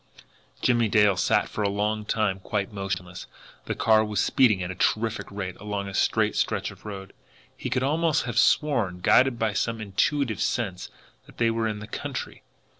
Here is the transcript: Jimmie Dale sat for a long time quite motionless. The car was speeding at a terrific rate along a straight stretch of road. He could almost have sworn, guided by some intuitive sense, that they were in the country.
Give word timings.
Jimmie 0.63 0.89
Dale 0.89 1.15
sat 1.15 1.47
for 1.47 1.61
a 1.61 1.69
long 1.69 2.05
time 2.05 2.39
quite 2.39 2.73
motionless. 2.73 3.27
The 3.65 3.75
car 3.75 4.03
was 4.03 4.19
speeding 4.19 4.63
at 4.63 4.71
a 4.71 4.73
terrific 4.73 5.29
rate 5.29 5.55
along 5.59 5.87
a 5.87 5.93
straight 5.93 6.35
stretch 6.35 6.71
of 6.71 6.85
road. 6.87 7.13
He 7.55 7.69
could 7.69 7.83
almost 7.83 8.23
have 8.23 8.39
sworn, 8.39 9.01
guided 9.01 9.37
by 9.37 9.53
some 9.53 9.79
intuitive 9.79 10.41
sense, 10.41 10.89
that 11.27 11.37
they 11.37 11.51
were 11.51 11.67
in 11.67 11.81
the 11.81 11.87
country. 11.87 12.41